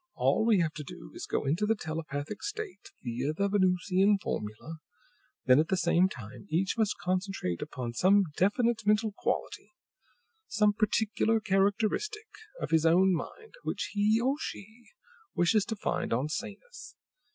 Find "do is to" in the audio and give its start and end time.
0.83-1.31